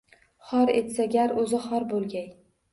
[0.51, 2.29] Xor etsa gar, oʻzi xor boʻlgay